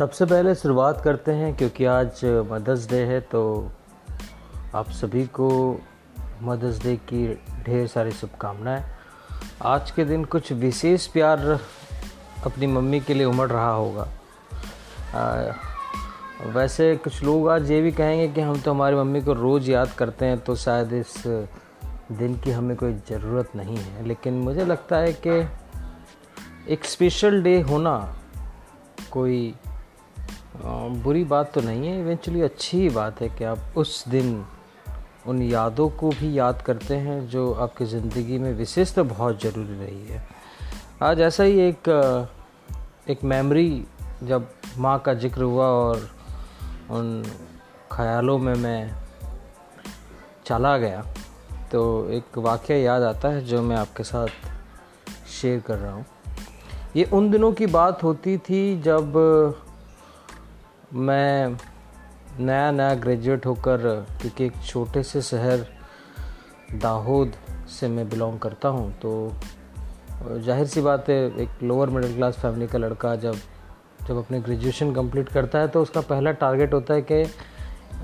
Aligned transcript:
सबसे 0.00 0.24
पहले 0.24 0.54
शुरुआत 0.54 1.00
करते 1.04 1.32
हैं 1.32 1.56
क्योंकि 1.56 1.84
आज 1.84 2.20
मदर्स 2.24 2.88
डे 2.90 2.96
है 2.96 3.20
तो 3.20 3.70
आप 4.74 4.90
सभी 4.90 5.26
को 5.26 5.48
मदर्स 6.42 6.82
डे 6.82 6.96
की 6.96 7.34
ढेर 7.66 7.86
सारी 7.86 8.10
शुभकामनाएँ। 8.10 8.84
आज 9.62 9.90
के 9.90 10.04
दिन 10.04 10.24
कुछ 10.24 10.52
विशेष 10.52 11.06
प्यार 11.06 11.60
अपनी 12.46 12.66
मम्मी 12.66 13.00
के 13.00 13.14
लिए 13.14 13.24
उमड़ 13.24 13.48
रहा 13.50 13.70
होगा। 13.70 14.08
आ, 15.14 15.52
वैसे 16.46 16.96
कुछ 16.96 17.22
लोग 17.22 17.48
आज 17.48 17.70
ये 17.70 17.82
भी 17.82 17.92
कहेंगे 17.92 18.28
कि 18.28 18.40
हम 18.40 18.60
तो 18.60 18.70
हमारी 18.70 18.96
मम्मी 18.96 19.22
को 19.22 19.32
रोज़ 19.32 19.70
याद 19.70 19.92
करते 19.92 20.24
हैं 20.24 20.38
तो 20.38 20.56
शायद 20.56 20.92
इस 20.92 21.22
दिन 22.12 22.40
की 22.40 22.50
हमें 22.50 22.76
कोई 22.76 22.92
ज़रूरत 22.92 23.56
नहीं 23.56 23.76
है। 23.76 24.06
लेकिन 24.06 24.34
मुझे 24.34 24.64
लगता 24.64 24.96
है 24.96 25.12
कि 25.26 25.40
एक 26.72 26.84
स्पेशल 26.84 27.42
डे 27.42 27.60
होना 27.60 28.16
कोई 29.10 29.54
बुरी 30.62 31.22
बात 31.24 31.52
तो 31.52 31.60
नहीं 31.60 31.88
है 31.88 31.98
इवेंचुअली 32.00 32.40
अच्छी 32.42 32.78
ही 32.78 32.88
बात 32.88 33.20
है 33.20 33.28
कि 33.28 33.44
आप 33.44 33.74
उस 33.76 34.04
दिन 34.08 34.44
उन 35.26 35.42
यादों 35.42 35.88
को 35.90 36.08
भी 36.10 36.38
याद 36.38 36.62
करते 36.62 36.94
हैं 36.96 37.26
जो 37.28 37.52
आपकी 37.52 37.84
ज़िंदगी 37.84 38.38
में 38.38 38.52
विशेष 38.54 38.92
तो 38.94 39.04
बहुत 39.04 39.42
ज़रूरी 39.42 39.78
रही 39.78 40.06
है। 40.06 40.22
आज 41.02 41.20
ऐसा 41.20 41.44
ही 41.44 41.58
एक 41.60 41.88
एक 43.10 43.24
मेमोरी 43.24 43.84
जब 44.22 44.48
माँ 44.78 44.98
का 44.98 45.14
ज़िक्र 45.14 45.42
हुआ 45.42 45.66
और 45.66 46.08
उन 46.90 47.22
ख्यालों 47.92 48.38
में 48.38 48.54
मैं 48.54 48.90
चला 50.46 50.76
गया 50.78 51.02
तो 51.72 52.10
एक 52.10 52.38
वाक़ 52.38 52.72
याद 52.72 53.02
आता 53.02 53.28
है 53.28 53.44
जो 53.44 53.62
मैं 53.62 53.76
आपके 53.76 54.02
साथ 54.02 54.28
शेयर 55.40 55.60
कर 55.60 55.78
रहा 55.78 55.92
हूँ। 55.92 56.04
ये 56.96 57.04
उन 57.04 57.30
दिनों 57.30 57.52
की 57.52 57.66
बात 57.66 58.02
होती 58.02 58.38
थी 58.38 58.80
जब 58.82 59.12
मैं 60.94 61.56
नया 62.40 62.70
नया 62.70 62.94
ग्रेजुएट 62.94 63.46
होकर 63.46 64.06
क्योंकि 64.20 64.44
एक 64.44 64.52
छोटे 64.66 65.02
से 65.02 65.22
शहर 65.22 65.66
दाहोद 66.72 67.32
से 67.68 67.88
मैं 67.88 68.08
बिलोंग 68.08 68.38
करता 68.38 68.68
हूँ 68.68 68.92
तो 68.98 69.32
ज़ाहिर 70.38 70.66
सी 70.66 70.80
बात 70.80 71.08
है 71.08 71.42
एक 71.42 71.62
लोअर 71.62 71.90
मिडिल 71.90 72.14
क्लास 72.14 72.38
फैमिली 72.38 72.66
का 72.66 72.78
लड़का 72.78 73.16
जब 73.16 73.34
जब 74.08 74.16
अपने 74.16 74.40
ग्रेजुएशन 74.40 74.94
कंप्लीट 74.94 75.28
करता 75.28 75.58
है 75.58 75.68
तो 75.68 75.82
उसका 75.82 76.00
पहला 76.00 76.32
टारगेट 76.32 76.74
होता 76.74 76.94
है 76.94 77.02
कि 77.02 77.24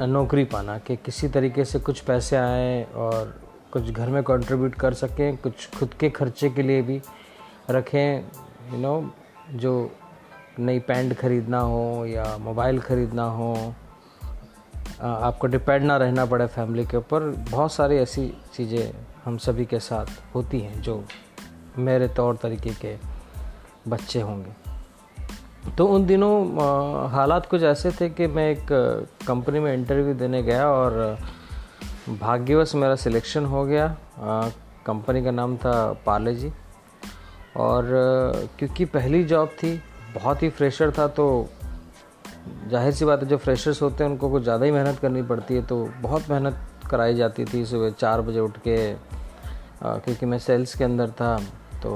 नौकरी 0.00 0.44
पाना 0.44 0.78
कि 0.78 0.96
किसी 0.96 1.28
तरीके 1.28 1.64
से 1.64 1.78
कुछ 1.78 2.00
पैसे 2.00 2.36
आएँ 2.36 2.84
और 2.84 3.40
कुछ 3.72 3.90
घर 3.90 4.08
में 4.08 4.22
कंट्रीब्यूट 4.22 4.74
कर 4.74 4.94
सकें 4.94 5.36
कुछ 5.36 5.78
खुद 5.78 5.94
के 5.94 6.10
खर्चे 6.10 6.50
के 6.50 6.62
लिए 6.62 6.82
भी 6.82 7.02
रखें 7.70 8.20
यू 8.20 8.72
you 8.72 8.80
नो 8.80 9.00
know, 9.00 9.54
जो 9.54 9.90
नई 10.58 10.78
पैंट 10.78 11.12
ख़रीदना 11.18 11.58
हो 11.60 12.04
या 12.06 12.36
मोबाइल 12.38 12.78
ख़रीदना 12.80 13.24
हो 13.30 13.54
आपको 15.00 15.46
डिपेंड 15.46 15.84
ना 15.84 15.96
रहना 15.96 16.24
पड़े 16.26 16.46
फैमिली 16.46 16.84
के 16.86 16.96
ऊपर। 16.96 17.22
बहुत 17.50 17.72
सारी 17.72 17.96
ऐसी 17.96 18.26
चीज़ें 18.54 18.92
हम 19.24 19.36
सभी 19.38 19.64
के 19.64 19.80
साथ 19.80 20.06
होती 20.34 20.60
हैं 20.60 20.80
जो 20.82 21.02
मेरे 21.78 22.08
तौर 22.08 22.36
तरीके 22.36 22.70
के 22.84 22.94
बच्चे 23.88 24.20
होंगे। 24.20 24.52
तो 25.76 25.86
उन 25.86 26.06
दिनों 26.06 27.10
हालात 27.10 27.46
कुछ 27.46 27.62
ऐसे 27.62 27.90
थे 27.90 28.08
कि 28.10 28.26
मैं 28.26 28.50
एक 28.50 28.66
कंपनी 29.26 29.60
में 29.60 29.72
इंटरव्यू 29.74 30.14
देने 30.14 30.42
गया 30.42 30.68
और 30.68 31.18
भाग्यवश 32.20 32.74
मेरा 32.74 32.96
सिलेक्शन 32.96 33.44
हो 33.44 33.64
गया। 33.64 33.96
कंपनी 34.86 35.22
का 35.24 35.30
नाम 35.30 35.56
था 35.56 35.72
पार्ले 36.06 36.34
जी। 36.34 36.52
और 37.56 37.90
क्योंकि 38.58 38.84
पहली 38.84 39.22
जॉब 39.24 39.48
थी 39.48 39.80
बहुत 40.16 40.42
ही 40.42 40.48
फ्रेशर 40.50 40.90
था 40.98 41.06
तो 41.08 41.26
ज़ाहिर 42.70 42.92
सी 42.92 43.04
बात 43.04 43.22
है 43.22 43.28
जो 43.28 43.36
फ्रेशर्स 43.36 43.82
होते 43.82 44.04
हैं, 44.04 44.10
उनको 44.10 44.30
कुछ 44.30 44.42
ज़्यादा 44.42 44.64
ही 44.64 44.72
मेहनत 44.72 44.98
करनी 44.98 45.22
पड़ती 45.22 45.54
है 45.54 45.62
तो 45.66 45.84
बहुत 46.02 46.30
मेहनत 46.30 46.58
कराई 46.90 47.14
जाती 47.14 47.44
थी 47.44 47.64
सुबह 47.66 47.90
चार 47.90 48.20
बजे 48.20 48.40
उठ 48.40 48.58
के 48.58 48.76
क्योंकि 49.84 50.26
मैं 50.26 50.38
सेल्स 50.38 50.74
के 50.74 50.84
अंदर 50.84 51.10
था 51.10 51.36
तो 51.82 51.92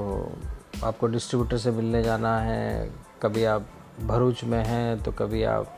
आपको 0.83 1.07
डिस्ट्रीब्यूटर 1.07 1.57
से 1.57 1.71
मिलने 1.71 2.03
जाना 2.03 2.37
है, 2.39 2.89
कभी 3.21 3.43
आप 3.45 3.65
भरूच 4.01 4.43
में 4.43 4.63
हैं 4.65 5.01
तो 5.03 5.11
कभी 5.11 5.43
आप 5.43 5.73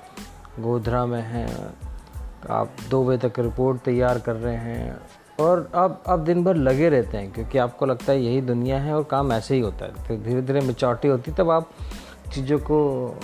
गोधरा 0.59 1.06
में 1.06 1.22
हैं, 1.22 1.73
आप 2.50 2.75
दो 2.90 3.03
बजे 3.06 3.28
तक 3.28 3.40
रिपोर्ट 3.40 3.81
तैयार 3.81 4.19
कर 4.19 4.35
रहे 4.35 4.56
हैं, 4.56 4.97
और 5.40 5.69
अब 5.75 6.01
अब 6.07 6.23
दिन 6.25 6.44
भर 6.44 6.56
लगे 6.57 6.90
रहते 6.90 7.17
हैं, 7.17 7.31
क्योंकि 7.34 7.57
आपको 7.57 7.85
लगता 7.85 8.12
है 8.12 8.22
यही 8.22 8.41
दुनिया 8.44 8.79
है 8.79 8.94
और 8.96 9.03
काम 9.03 9.31
ऐसे 9.34 9.56
ही 9.56 9.62
होता 9.62 9.85
है, 9.85 10.06
फिर 10.07 10.19
धीरे 10.19 10.41
धीरे 10.41 10.62
मेचॉरिटी 10.62 11.07
होती 11.07 11.31
तब 11.31 11.50
आप 11.50 11.69
चीज़ों 12.33 12.59
को 12.59 13.19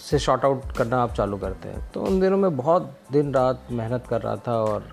से 0.00 0.18
शॉर्ट 0.18 0.44
आउट 0.44 0.72
करना 0.72 1.02
आप 1.02 1.12
चालू 1.12 1.36
करते 1.36 1.68
हैं। 1.68 1.90
तो 1.92 2.02
उन 2.02 2.20
दिनों 2.20 2.36
में 2.36 2.56
बहुत 2.56 2.98
दिन 3.12 3.34
रात 3.34 3.66
मेहनत 3.70 4.06
कर 4.06 4.20
रहा 4.22 4.36
था 4.36 4.52
और 4.62 4.88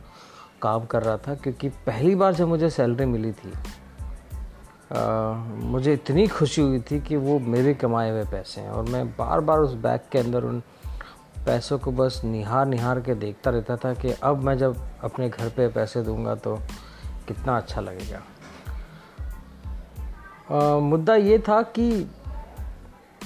काम 0.62 0.85
कर 0.85 1.03
रहा 1.03 1.18
था 1.18 1.35
क्योंकि 1.35 1.69
पहली 1.69 2.16
बार 2.16 2.34
जब 2.34 2.47
मुझे 2.47 2.69
सैलरी 2.69 3.06
मिली 3.06 3.31
थी 3.31 3.53
आ, 4.94 5.34
मुझे 5.66 5.94
इतनी 5.94 6.28
खुशी 6.28 6.62
हुई 6.62 6.79
थी 6.79 7.00
कि 7.00 7.16
वो 7.16 7.40
मेरे 7.40 7.73
कमाए 7.73 8.12
हुए 8.12 8.23
पैसे 8.23 8.62
हैं। 8.62 8.69
और 8.69 8.84
मैं 8.84 9.07
बार 9.09 9.40
बार 9.40 9.59
उस 9.59 9.73
बैग 9.73 10.00
के 10.12 10.19
अंदर 10.19 10.44
उन 10.44 10.59
पैसों 11.46 11.79
को 11.79 11.91
बस 11.91 12.22
निहार 12.23 12.66
निहार 12.66 13.00
के 13.02 13.16
देखता 13.16 13.52
रहता 13.52 13.75
था 13.75 13.94
कि 13.94 14.12
अब 14.23 14.44
मैं 14.44 14.57
जब 14.57 14.78
अपने 15.03 15.29
घर 15.29 15.50
पे 15.50 15.68
पैसे 15.68 16.02
दूँगा 16.02 16.35
तो 16.35 16.56
कितना 17.28 17.57
अच्छा 17.57 17.81
लगेगा। 17.81 18.22
आ, 20.52 20.79
मुद्दा 20.79 21.16
ये 21.16 21.40
था 21.40 21.62
कि 21.62 21.90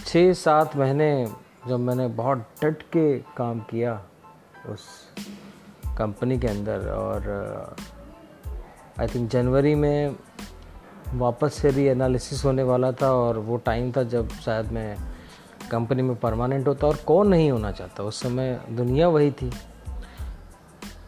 छः 0.08 0.34
सात 0.34 0.78
महीने 0.78 1.28
जब 1.68 1.80
मैंने 1.80 2.08
बहुत 2.08 2.38
डट 2.38 2.82
के 2.82 3.20
काम 3.20 3.60
किया 3.60 4.02
उस 4.70 4.80
कंपनी 5.98 6.40
के 6.40 6.48
अंदर 6.48 6.90
और 6.90 7.76
आई 9.00 9.08
थिंक 9.08 9.30
जनवरी 9.30 9.76
में 9.76 10.16
वापस 11.14 11.54
से 11.54 11.72
री 11.72 11.86
एनालिसिस 11.86 12.46
होने 12.46 12.64
वाला 12.64 12.92
था 12.92 13.12
और 13.12 13.38
वो 13.38 13.58
टाइम 13.58 13.92
था 13.92 14.04
जब 14.04 14.30
शायद 14.30 14.72
मैं 14.72 14.98
कंपनी 15.72 16.02
में 16.02 16.16
परमानेंट 16.16 16.68
होता 16.68 16.88
और 16.88 16.96
कौन 16.96 17.28
नहीं 17.28 17.52
होना 17.52 17.72
चाहता। 17.72 18.04
उस 18.04 18.22
समय 18.22 18.62
दुनिया 18.70 19.08
वही 19.08 19.32
थी। 19.32 19.52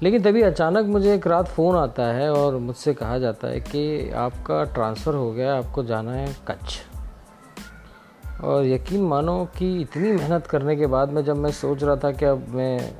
लेकिन 0.03 0.21
तभी 0.21 0.41
अचानक 0.41 0.85
मुझे 0.85 1.15
एक 1.15 1.27
रात 1.27 1.47
फ़ोन 1.47 1.75
आता 1.75 2.03
है 2.03 2.33
और 2.33 2.57
मुझसे 2.57 2.93
कहा 2.93 3.17
जाता 3.17 3.47
है 3.47 3.59
कि 3.59 4.11
आपका 4.11 4.63
ट्रांसफ़र 4.63 5.13
हो 5.13 5.31
गया, 5.31 5.57
आपको 5.57 5.83
जाना 5.83 6.11
है 6.11 6.35
कच्छ। 6.47 6.88
और 8.43 8.65
यकीन 8.65 9.01
मानो 9.01 9.43
कि 9.57 9.81
इतनी 9.81 10.11
मेहनत 10.11 10.47
करने 10.47 10.75
के 10.75 10.87
बाद 10.87 11.09
में 11.09 11.23
जब 11.25 11.37
मैं 11.37 11.51
सोच 11.51 11.83
रहा 11.83 11.95
था 11.95 12.11
कि 12.11 12.25
अब 12.25 12.45
मैं, 12.49 12.93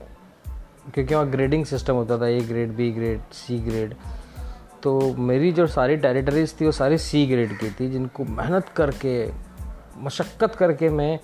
क्योंकि 0.93 1.15
वहाँ 1.15 1.29
ग्रेडिंग 1.29 1.65
सिस्टम 1.65 1.93
होता 1.93 2.17
था 2.17 2.27
A 2.27 2.39
grade 2.39 2.75
B 2.75 2.91
grade 2.91 3.21
C 3.33 3.59
grade 3.59 3.93
तो 4.83 4.99
मेरी 5.17 5.51
जो 5.51 5.67
सारी 5.67 5.95
टेरिटरीज 5.97 6.53
थी, 6.61 6.65
वो 6.65 6.71
सारी 6.71 6.97
सी 6.97 7.25
ग्रेड 7.27 7.57
की 7.57 7.69
थी, 7.69 7.89
जिनको 7.89 8.23
मेहनत 8.25 8.69
करके, 8.69 9.31
मशक्क़त 9.97 10.55
करके 10.55 10.89
मैं 10.89 11.19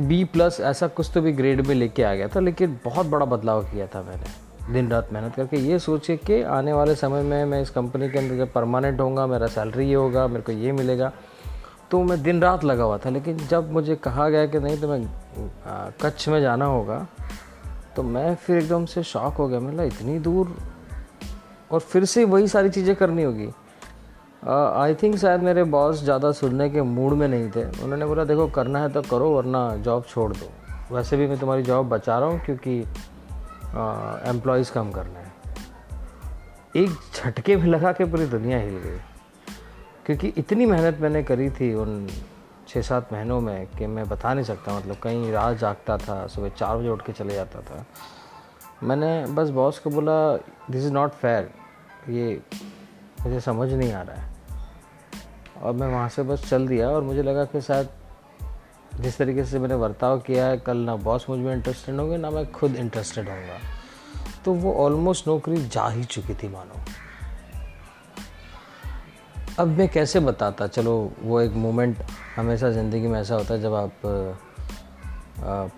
बी 0.00 0.24
प्लस 0.24 0.60
ऐसा 0.60 0.86
कुछ 0.86 1.10
तो 1.14 1.20
भी 1.20 1.32
ग्रेड 1.32 1.66
में 1.66 1.74
लेके 1.74 2.02
आ 2.02 2.14
गया 2.14 2.28
था, 2.28 2.40
लेकिन 2.40 2.78
बहुत 2.84 3.06
बड़ा 3.06 3.26
बदलाव 3.26 3.64
किया 3.64 3.86
था 3.86 4.02
मैंने। 4.02 4.72
दिन 4.72 4.88
रात 4.88 5.12
मेहनत 5.12 5.34
करके 5.34 5.56
ये 5.56 5.78
सोचे 5.78 6.16
कि 6.16 6.42
आने 6.42 6.72
वाले 6.72 6.94
समय 6.94 7.22
में 7.22 7.44
मैं 7.44 7.60
इस 7.62 7.70
कंपनी 7.70 8.08
के 8.10 8.18
अंदर 8.18 8.36
जब 8.36 8.52
परमानेंट 8.52 9.00
होऊँगा, 9.00 9.26
मेरा 9.26 9.46
सैलरी 9.46 9.88
ये 9.88 9.94
होगा, 9.94 10.26
मेरे 10.26 10.42
को 10.42 10.52
ये 10.52 10.72
मिलेगा। 10.72 11.12
तो 11.90 12.02
मैं 12.04 12.22
दिन 12.22 12.42
रात 12.42 12.64
लगा 12.64 12.84
हुआ 12.84 12.98
था, 12.98 13.10
लेकिन 13.10 13.36
जब 13.48 13.72
मुझे 13.72 13.96
कहा 13.96 14.28
गया 14.28 14.46
कि 14.46 14.58
नहीं 14.60 14.80
तो 14.80 14.88
मैं 14.88 15.90
कच्छ 16.02 16.28
में 16.28 16.40
जाना 16.40 16.64
होगा 16.64 17.06
तो 17.96 18.02
मैं 18.02 18.34
फिर 18.36 18.58
एकदम 18.58 18.84
से 18.86 19.02
शॉक 19.02 19.34
हो 19.34 19.48
गया। 19.48 19.60
मतलब 19.60 19.84
इतनी 19.84 20.18
दूर? 20.18 20.54
और 21.72 21.80
फिर 21.80 22.04
से 22.04 22.24
वही 22.24 22.48
सारी 22.48 22.68
चीज़ें 22.70 22.94
करनी 22.96 23.22
होगी। 23.22 23.48
आई 24.42 24.94
थिंक 24.94 25.16
शायद 25.16 25.42
मेरे 25.42 25.64
बॉस 25.66 26.02
ज़्यादा 26.04 26.30
सुनने 26.32 26.68
के 26.70 26.82
मूड 26.82 27.12
में 27.12 27.26
नहीं 27.28 27.50
थे। 27.50 27.64
उन्होंने 27.64 28.06
बोला, 28.06 28.24
देखो, 28.24 28.46
करना 28.48 28.78
है 28.78 28.88
तो 28.88 29.02
करो, 29.02 29.30
वरना 29.30 29.68
जॉब 29.78 30.04
छोड़ 30.04 30.32
दो। 30.32 30.50
वैसे 30.94 31.16
भी 31.16 31.26
मैं 31.26 31.38
तुम्हारी 31.38 31.62
जॉब 31.62 31.88
बचा 31.88 32.18
रहा 32.18 32.28
हूँ, 32.28 32.40
क्योंकि 32.40 32.78
एम्प्लॉयज़ 34.30 34.72
कम 34.72 34.90
करना 34.90 35.18
है। 35.18 35.32
एक 36.76 36.90
झटके 37.14 37.56
में 37.56 37.66
लगा 37.66 37.92
के 37.92 38.04
पूरी 38.04 38.26
दुनिया 38.28 38.58
हिल 38.58 38.76
गई। 38.78 38.98
क्योंकि 40.10 40.28
इतनी 40.28 40.66
मेहनत 40.66 40.98
मैंने 41.00 41.22
करी 41.22 41.50
थी 41.50 41.74
उन 41.74 42.08
छः 42.68 42.82
सात 42.82 43.12
महीनों 43.12 43.40
में 43.40 43.66
कि 43.66 43.86
मैं 43.86 44.08
बता 44.08 44.34
नहीं 44.34 44.44
सकता 44.44 44.78
मतलब 44.78 44.96
कहीं 44.96 45.32
रात 45.32 45.56
जागता 45.56 45.98
था, 45.98 46.26
सुबह 46.26 46.48
चार 46.48 46.76
बजे 46.76 46.88
उठ 46.88 47.06
के 47.06 47.12
चले 47.12 47.34
जाता 47.34 47.60
था। 47.60 47.86
मैंने 48.82 49.26
बस 49.26 49.48
बॉस 49.48 49.78
को 49.78 49.90
बोला 49.90 50.36
दिस 50.70 50.84
इज़ 50.84 50.92
नॉट 50.92 51.12
फेयर 51.12 51.50
ये 52.08 52.42
मुझे 53.20 53.40
समझ 53.40 53.72
नहीं 53.72 53.92
आ 53.92 54.02
रहा 54.02 54.16
है। 54.16 54.30
और 55.62 55.72
मैं 55.72 55.88
वहाँ 55.88 56.08
से 56.08 56.22
बस 56.22 56.50
चल 56.50 56.68
दिया 56.68 56.90
और 56.90 57.02
मुझे 57.02 57.22
लगा 57.22 57.44
कि 57.44 57.60
शायद 57.60 57.88
जिस 59.00 59.18
तरीके 59.18 59.44
से 59.44 59.58
मैंने 59.58 59.76
बर्ताव 59.76 60.20
किया 60.20 60.46
है, 60.46 60.58
कल 60.58 60.76
ना 60.76 60.96
बॉस 60.96 61.26
मुझमें 61.30 61.54
इंटरेस्टेड 61.54 61.96
होंगे, 61.96 62.16
ना 62.16 62.30
मैं 62.30 62.52
खुद 62.52 62.76
इंटरेस्टेड 62.76 63.28
होऊँगा। 63.28 63.58
तो 64.44 64.52
वो 64.52 64.74
ऑलमोस्ट 64.74 65.28
नौकरी 65.28 65.68
जा 65.68 65.88
ही 65.88 66.04
चुकी 66.04 66.34
थी, 66.34 66.48
मानो। 66.48 66.80
अब 69.60 69.68
मैं 69.78 69.88
कैसे 69.88 70.20
बताता? 70.20 70.66
चलो, 70.66 70.92
वो 71.22 71.40
एक 71.40 71.52
मोमेंट 71.52 71.96
हमेशा 72.36 72.70
ज़िंदगी 72.70 73.06
में 73.06 73.18
ऐसा 73.20 73.34
होता 73.34 73.54
है 73.54 73.60
जब 73.62 73.74
आप 73.74 73.92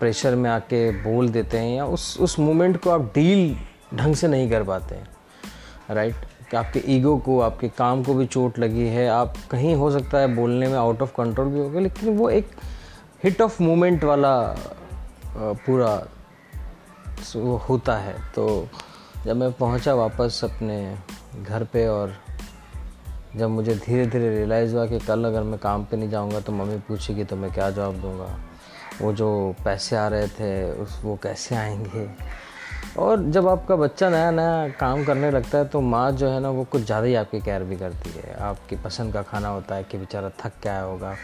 प्रेशर 0.01 0.35
में 0.35 0.49
आके 0.51 0.91
बोल 1.03 1.29
देते 1.29 1.59
हैं 1.59 1.75
या 1.77 1.87
उस 1.87 2.17
उस 2.21 2.39
मोमेंट 2.39 2.77
को 2.83 2.91
आप 2.91 3.11
डील 3.15 3.57
ढंग 3.95 4.15
से 4.15 4.29
नहीं 4.29 4.49
कर 4.51 4.63
पाते 4.63 4.95
हैं 4.95 5.09
राइट 5.91 6.15
कि 6.51 6.57
आपके 6.57 6.83
ईगो 6.87 7.17
को, 7.19 7.41
आपके 7.41 7.69
काम 7.69 8.03
को 8.05 8.15
भी 8.15 8.27
चोट 8.27 8.59
लगी 8.59 8.87
है, 8.87 9.09
आप 9.09 9.35
कहीं 9.51 9.75
हो 9.75 9.91
सकता 9.91 10.19
है 10.19 10.35
बोलने 10.37 10.69
में 10.69 10.77
आउट 10.79 11.03
ऑफ़ 11.03 11.13
कंट्रोल 11.17 11.49
भी 11.49 11.61
हो 11.61 11.69
गए, 11.71 11.81
लेकिन 11.81 12.17
वो 12.17 12.31
एक 12.31 12.51
हिट 13.25 13.41
ऑफ़ 13.43 13.63
मोमेंट 13.63 14.05
वाला 14.05 14.35
पूरा 15.37 15.93
होता 17.69 17.97
है। 17.97 18.17
तो 18.35 18.69
जब 19.25 19.37
मैं 19.37 19.53
पहुँचा 19.53 19.95
वापस 19.95 20.41
अपने 20.45 20.97
घर 21.43 21.65
पे 21.65 21.87
और 21.89 22.15
जब 23.37 23.51
मुझे 23.51 23.75
धीरे 23.77 24.07
धीरे 24.07 24.29
रियलाइज़ 24.37 24.75
हुआ 24.75 24.87
कि 24.87 24.99
कल 24.99 25.25
अगर 25.25 25.43
मैं 25.43 25.59
काम 25.59 25.85
पे 25.85 25.97
नहीं 25.97 26.11
जाऊँगा 26.11 26.41
तो 26.41 26.53
मम्मी 26.53 26.79
पूछेगी 26.79 27.25
तो 27.25 27.37
मैं 27.37 27.53
क्या 27.53 27.71
जवाब 27.71 27.95
दूँगा? 27.95 28.27
वो 29.03 29.13
जो 29.13 29.55
पैसे 29.65 29.97
आ 29.97 30.07
रहे 30.09 30.27
थे, 30.29 30.73
उस, 30.73 31.01
वो 31.05 31.19
कैसे 31.23 31.57
आएँगे? 31.57 32.09
और 32.99 33.23
जब 33.25 33.49
आपका 33.49 33.77
बच्चा 33.77 34.09
नया 34.11 34.31
नया 34.31 34.69
काम 34.81 35.05
करने 35.05 35.31
लगता 35.31 35.59
है 35.59 35.65
तो 35.65 35.81
माँ 35.81 36.11
जो 36.13 36.29
है 36.29 36.41
ना, 36.41 36.51
वो 36.51 36.65
कुछ 36.65 36.83
ज़्यादा 36.83 37.07
ही 37.07 37.15
आपकी 37.15 37.41
केयर 37.41 37.63
भी 37.65 37.77
करती 37.77 38.11
है। 38.11 38.35
आपकी 38.41 38.77
पसंद 38.77 39.13
का 39.13 39.23
खाना 39.23 39.49
होता 39.49 39.75
है 39.75 39.85
कि 39.85 39.99
बेचारा 39.99 40.31
थक 40.41 40.53
क्या 40.63 40.81
होगा। 40.81 41.15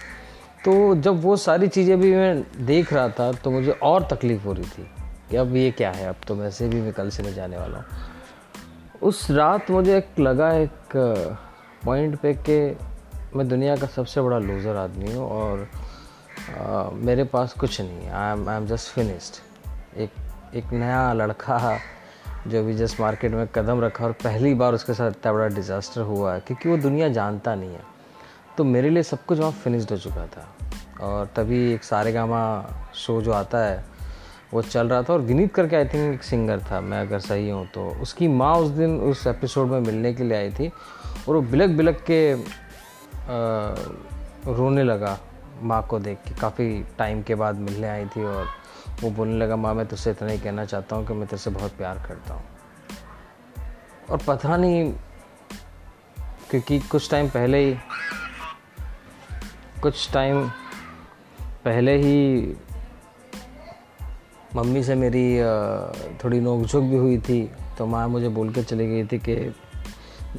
तो 0.64 0.94
जब 0.94 1.20
वो 1.22 1.37
सारी 1.37 1.69
चीज़ें 1.69 1.99
भी 2.00 2.14
मैं 2.14 2.66
देख 2.66 2.93
रहा 2.93 3.08
था 3.08 3.31
तो 3.34 3.50
मुझे 3.50 3.72
और 3.72 4.08
तकलीफ़ 4.12 4.44
हो 4.44 4.52
रही 4.52 4.64
थी 4.69 4.88
कि 5.31 5.37
अब 5.37 5.55
ये 5.56 5.70
क्या 5.70 5.90
है? 5.90 6.08
अब 6.08 6.16
तो 6.28 6.34
वैसे 6.34 6.69
भी 6.69 6.81
मैं 6.81 6.93
कल 6.93 7.10
से 7.10 7.22
नहीं 7.22 7.34
जाने 7.34 7.56
वाला 7.56 7.78
हूँ। 7.78 7.87
उस 9.02 9.31
रात 9.31 9.70
मुझे 9.70 9.96
एक 9.96 10.19
लगा 10.20 10.52
एक 10.52 10.96
पॉइंट 11.85 12.17
पे 12.21 12.33
कि 12.49 12.77
मैं 13.37 13.49
दुनिया 13.49 13.77
का 13.77 13.87
सबसे 13.87 14.21
बड़ा 14.21 14.39
लूज़र 14.39 14.77
आदमी 14.77 15.13
हूँ 15.13 15.29
और 15.29 15.67
आ, 16.59 16.91
मेरे 16.93 17.25
पास 17.25 17.53
कुछ 17.53 17.81
नहीं 17.81 18.05
है। 18.05 18.13
I 18.13 18.33
am 18.33 18.49
I 18.49 18.57
am 18.57 18.67
just 18.67 18.93
finished 18.93 19.99
एक 20.01 20.11
एक 20.55 20.73
नया 20.73 21.13
लड़का 21.13 21.79
जो 22.47 22.63
भी 22.65 22.75
जस्ट 22.75 23.01
मार्केट 23.01 23.33
में 23.33 23.47
कदम 23.55 23.81
रखा 23.81 24.05
और 24.05 24.13
पहली 24.25 24.55
बार 24.55 24.75
उसके 24.75 24.95
साथ 24.95 25.11
इतना 25.11 25.33
बड़ा 25.33 25.47
डिज़ास्टर 25.55 26.01
हुआ 26.01 26.35
है 26.35 26.41
क्योंकि 26.41 26.69
वो 26.69 26.77
दुनिया 26.77 27.09
जानता 27.09 27.55
नहीं 27.55 27.71
है। 27.71 27.83
तो 28.57 28.65
मेरे 28.65 28.91
लिए 28.91 29.03
सब 29.03 29.25
कुछ 29.25 29.39
वहाँ 29.39 29.53
फिनिश्ड 29.55 29.91
हो 29.91 29.97
चुका 29.97 30.27
था। 30.27 30.49
और 31.01 31.27
तभी 31.37 31.61
एक 31.73 31.85
सारे 31.85 32.13
गामा 32.13 32.41
शो 32.95 33.21
जो 33.23 33.33
आता 33.33 33.59
है 33.59 33.85
वो 34.53 34.63
चल 34.63 34.89
रहा 34.89 35.03
था 35.03 35.13
और 35.13 35.21
विनीत 35.21 35.55
करके 35.55 35.77
आई 35.77 35.85
थिंक 35.85 36.15
एक 36.15 36.23
सिंगर 36.23 36.61
था 36.63 36.81
मैं 36.81 37.01
अगर 37.01 37.19
सही 37.21 37.49
हूँ 37.51 37.67
तो। 37.67 37.89
उसकी 38.03 38.29
माँ 38.29 38.55
उस 38.57 38.71
दिन 38.71 38.99
उस 39.01 39.27
एपिसोड 39.27 39.69
में 39.69 39.81
मिलने 39.81 40.13
के 40.15 40.25
लिए 40.25 40.37
आई 40.39 40.51
थी 40.51 40.71
और 41.29 41.35
वो 41.35 41.41
बिलक 41.43 41.71
बिलक 41.77 42.05
के 42.11 42.35
आ, 42.35 42.37
रोने 44.49 44.83
लगा 44.83 45.19
माँ 45.63 45.83
को 45.87 45.99
देख 45.99 46.19
के। 46.19 46.35
काफ़ी 46.35 46.85
टाइम 46.99 47.23
के 47.23 47.35
बाद 47.35 47.57
मिलने 47.59 47.89
आई 47.89 48.07
थी 48.07 48.25
और 48.25 48.47
वो 49.03 49.11
बोलने 49.11 49.37
लगा 49.39 49.57
माँ 49.57 49.75
मैं 49.75 49.87
तुझसे 49.87 50.11
इतना 50.11 50.29
ही 50.29 50.39
कहना 50.39 50.65
चाहता 50.65 50.97
हूँ 50.97 51.07
कि 51.07 51.15
मैं 51.15 51.27
तुझसे 51.29 51.51
बहुत 51.51 51.73
प्यार 51.77 51.99
करता 52.09 52.35
हूँ। 52.35 52.45
और 54.11 54.19
पता 54.27 54.57
नहीं 54.57 54.93
क्योंकि 56.51 56.79
कुछ 56.81 57.11
टाइम 57.11 57.29
पहले 57.29 57.59
ही 57.65 57.77
कुछ 59.83 60.11
टाइम 60.13 60.49
पहले 61.65 61.97
ही 61.97 62.57
मम्मी 64.57 64.83
से 64.83 64.95
मेरी 64.95 65.27
थोड़ी 66.25 66.41
नोकझोंक 66.41 66.91
भी 66.91 66.97
हुई 66.97 67.19
थी। 67.19 67.43
तो 67.79 67.87
माँ 67.87 68.07
मुझे 68.09 68.29
बोल 68.29 68.53
के 68.53 68.63
चली 68.63 68.87
गई 68.87 69.05
थी 69.07 69.19
कि 69.19 69.35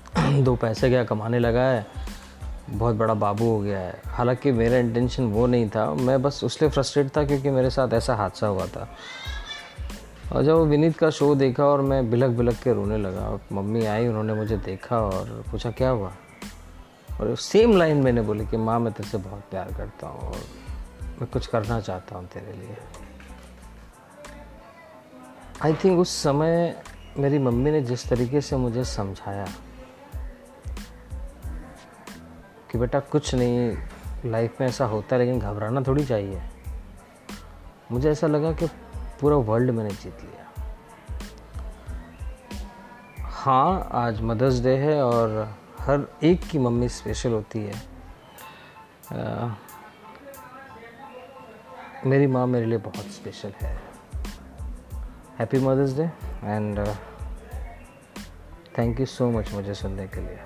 दो 0.43 0.55
पैसे 0.55 0.89
क्या 0.89 1.03
कमाने 1.03 1.39
लगा 1.39 1.61
है? 1.61 1.87
बहुत 2.69 2.95
बड़ा 2.95 3.13
बाबू 3.13 3.45
हो 3.45 3.59
गया 3.59 3.79
है। 3.79 4.01
हालाँकि 4.07 4.51
मेरा 4.51 4.77
इंटेंशन 4.77 5.23
वो 5.23 5.47
नहीं 5.47 5.69
था। 5.69 5.93
मैं 5.93 6.21
बस 6.21 6.43
उसलिए 6.43 6.71
फ्रस्ट्रेट 6.71 7.17
था 7.17 7.25
क्योंकि 7.25 7.49
मेरे 7.49 7.69
साथ 7.69 7.93
ऐसा 7.93 8.15
हादसा 8.15 8.47
हुआ 8.47 8.65
था। 8.65 8.95
और 10.31 10.43
जब 10.43 10.55
विनीत 10.55 10.97
का 10.97 11.09
शो 11.09 11.35
देखा 11.35 11.65
और 11.65 11.81
मैं 11.81 12.09
बिलक 12.09 12.29
बिलक 12.29 12.55
के 12.55 12.73
रोने 12.73 12.97
लगा 12.97 13.39
मम्मी 13.51 13.85
आई, 13.85 14.07
उन्होंने 14.07 14.33
मुझे 14.33 14.57
देखा 14.57 14.99
और 14.99 15.43
पूछा, 15.51 15.71
क्या 15.71 15.89
हुआ? 15.89 16.11
और 17.21 17.35
सेम 17.35 17.77
लाइन 17.77 17.97
मैंने 17.97 18.21
बोली 18.21 18.45
कि, 18.45 18.57
माँ, 18.57 18.79
मैं 18.79 18.93
तेरे 18.93 19.09
से 19.09 19.17
बहुत 19.17 19.41
प्यार 19.51 19.73
करता 19.77 20.07
हूँ 20.07 20.19
और 20.19 20.37
मैं 21.21 21.27
कुछ 21.27 21.47
करना 21.47 21.79
चाहता 21.79 22.17
हूँ 22.17 22.27
तेरे 22.27 22.53
लिए। 22.53 22.77
आई 25.63 25.73
थिंक 25.73 25.99
उस 25.99 26.23
समय 26.23 26.81
मेरी 27.17 27.39
मम्मी 27.39 27.71
ने 27.71 27.81
जिस 27.81 28.09
तरीके 28.09 28.41
से 28.41 28.57
मुझे 28.57 28.83
समझाया 28.83 29.47
कि 32.71 32.77
बेटा 32.77 32.99
कुछ 32.99 33.35
नहीं 33.35 33.77
लाइफ 34.25 34.61
में 34.61 34.67
ऐसा 34.67 34.85
होता 34.85 35.15
है 35.15 35.25
लेकिन 35.25 35.39
घबराना 35.39 35.81
थोड़ी 35.81 36.05
चाहिए। 36.05 36.41
मुझे 37.91 38.11
ऐसा 38.11 38.27
लगा 38.27 38.51
कि 38.53 38.67
पूरा 39.21 39.35
वर्ल्ड 39.35 39.71
मैंने 39.71 39.89
जीत 39.89 40.17
लिया। 40.23 40.45
हाँ 43.25 43.89
आज 43.91 44.21
मदर्स 44.21 44.59
डे 44.63 44.77
है 44.77 45.03
और 45.03 45.57
हर 45.79 46.17
एक 46.23 46.41
की 46.43 46.59
मम्मी 46.59 46.89
स्पेशल 46.89 47.31
होती 47.31 47.59
है। 47.59 47.73
आ, 49.13 49.53
मेरी 52.05 52.27
माँ 52.27 52.47
मेरे 52.47 52.65
लिए 52.65 52.77
बहुत 52.77 53.05
स्पेशल 53.05 53.53
है। 53.61 53.81
Happy 55.39 55.59
mother's 55.59 55.97
day 55.97 56.03
and 56.43 56.87
thank 58.77 58.99
you 58.99 59.05
so 59.05 59.31
much 59.31 59.53
मुझे 59.53 59.73
सुनने 59.73 60.07
के 60.07 60.21
लिए। 60.21 60.39